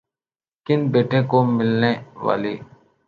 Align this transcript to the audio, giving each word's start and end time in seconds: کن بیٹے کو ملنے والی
کن 0.65 0.79
بیٹے 0.91 1.19
کو 1.29 1.37
ملنے 1.55 1.91
والی 2.25 2.55